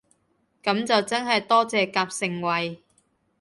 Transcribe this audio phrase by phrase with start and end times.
[0.63, 2.81] 噉就真係多謝夾盛惠